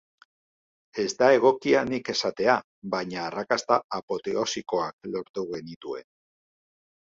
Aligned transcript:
Ez 1.03 1.11
da 1.19 1.27
egokia 1.35 1.83
nik 1.89 2.09
esatea, 2.15 2.57
baina 2.95 3.21
arrakasta 3.27 3.79
apoteosikoak 4.01 5.15
lortu 5.15 5.49
genituen. 5.55 6.13